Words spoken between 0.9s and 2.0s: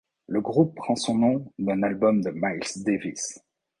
son nom d'un